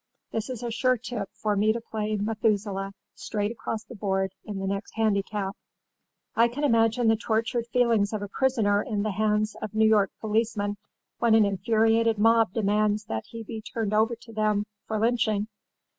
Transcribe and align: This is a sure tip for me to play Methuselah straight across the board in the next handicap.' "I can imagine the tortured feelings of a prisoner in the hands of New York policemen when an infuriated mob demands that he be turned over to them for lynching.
This 0.31 0.49
is 0.49 0.63
a 0.63 0.71
sure 0.71 0.97
tip 0.97 1.29
for 1.31 1.55
me 1.55 1.71
to 1.73 1.79
play 1.79 2.15
Methuselah 2.19 2.93
straight 3.13 3.51
across 3.51 3.83
the 3.83 3.93
board 3.93 4.31
in 4.43 4.57
the 4.57 4.65
next 4.65 4.95
handicap.' 4.95 5.55
"I 6.35 6.47
can 6.47 6.63
imagine 6.63 7.07
the 7.07 7.15
tortured 7.15 7.67
feelings 7.67 8.11
of 8.11 8.23
a 8.23 8.27
prisoner 8.27 8.81
in 8.81 9.03
the 9.03 9.11
hands 9.11 9.55
of 9.61 9.75
New 9.75 9.87
York 9.87 10.09
policemen 10.19 10.77
when 11.19 11.35
an 11.35 11.45
infuriated 11.45 12.17
mob 12.17 12.51
demands 12.51 13.05
that 13.05 13.25
he 13.27 13.43
be 13.43 13.61
turned 13.61 13.93
over 13.93 14.15
to 14.21 14.33
them 14.33 14.65
for 14.87 14.97
lynching. 14.97 15.47